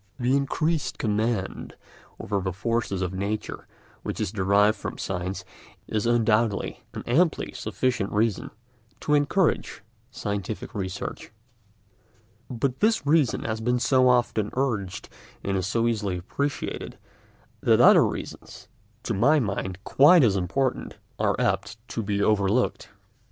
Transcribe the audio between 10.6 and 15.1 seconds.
research, but this reason has been so often urged